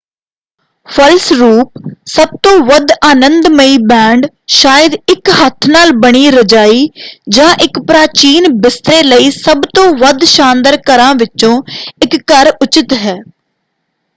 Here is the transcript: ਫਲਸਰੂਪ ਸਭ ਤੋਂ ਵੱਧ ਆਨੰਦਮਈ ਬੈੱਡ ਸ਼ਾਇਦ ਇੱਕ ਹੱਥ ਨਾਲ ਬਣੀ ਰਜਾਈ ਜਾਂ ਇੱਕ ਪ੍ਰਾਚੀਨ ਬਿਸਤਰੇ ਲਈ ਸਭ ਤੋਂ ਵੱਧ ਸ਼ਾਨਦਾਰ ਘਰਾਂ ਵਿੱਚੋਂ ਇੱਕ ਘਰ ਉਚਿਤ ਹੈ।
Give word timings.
ਫਲਸਰੂਪ 0.87 1.79
ਸਭ 2.09 2.29
ਤੋਂ 2.43 2.53
ਵੱਧ 2.61 2.91
ਆਨੰਦਮਈ 3.05 3.77
ਬੈੱਡ 3.83 4.25
ਸ਼ਾਇਦ 4.51 4.93
ਇੱਕ 5.09 5.29
ਹੱਥ 5.41 5.67
ਨਾਲ 5.69 5.91
ਬਣੀ 5.97 6.29
ਰਜਾਈ 6.31 6.87
ਜਾਂ 7.31 7.49
ਇੱਕ 7.63 7.79
ਪ੍ਰਾਚੀਨ 7.87 8.47
ਬਿਸਤਰੇ 8.61 9.01
ਲਈ 9.03 9.29
ਸਭ 9.33 9.61
ਤੋਂ 9.75 9.87
ਵੱਧ 9.97 10.23
ਸ਼ਾਨਦਾਰ 10.29 10.77
ਘਰਾਂ 10.89 11.13
ਵਿੱਚੋਂ 11.15 11.55
ਇੱਕ 12.01 12.17
ਘਰ 12.31 12.51
ਉਚਿਤ 12.57 12.93
ਹੈ। 12.95 13.17